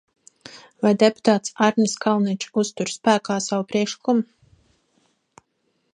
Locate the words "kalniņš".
2.05-2.49